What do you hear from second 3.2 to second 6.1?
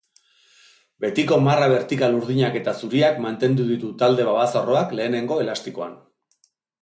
mantendu ditu talde babazoroak lehenengo elastikoan.